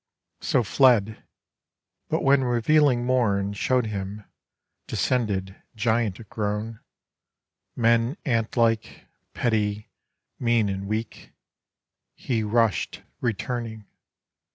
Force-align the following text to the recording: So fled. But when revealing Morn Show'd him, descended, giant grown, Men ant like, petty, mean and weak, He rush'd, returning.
So 0.39 0.63
fled. 0.63 1.21
But 2.09 2.23
when 2.23 2.43
revealing 2.43 3.05
Morn 3.05 3.53
Show'd 3.53 3.85
him, 3.85 4.23
descended, 4.87 5.61
giant 5.75 6.27
grown, 6.27 6.79
Men 7.75 8.17
ant 8.25 8.57
like, 8.57 9.05
petty, 9.35 9.91
mean 10.39 10.69
and 10.69 10.87
weak, 10.87 11.33
He 12.15 12.41
rush'd, 12.41 13.03
returning. 13.19 13.85